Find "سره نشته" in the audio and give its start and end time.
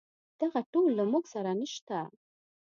1.33-1.99